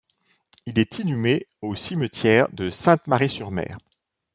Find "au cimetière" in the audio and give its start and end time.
1.61-2.49